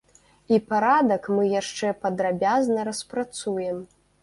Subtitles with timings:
[0.55, 3.87] І парадак мы яшчэ падрабязна распрацуем.